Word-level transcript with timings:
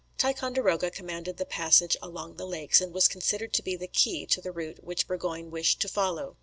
Ticonderoga 0.17 0.89
commanded 0.89 1.37
the 1.37 1.45
passage 1.45 1.95
along 2.01 2.33
the 2.35 2.47
lakes, 2.47 2.81
and 2.81 2.91
was 2.91 3.07
considered 3.07 3.53
to 3.53 3.61
be 3.61 3.75
the 3.75 3.85
key 3.85 4.25
to 4.25 4.41
the 4.41 4.51
route 4.51 4.83
which 4.83 5.05
Burgoyne 5.07 5.51
wished 5.51 5.79
to 5.81 5.87
follow. 5.87 6.37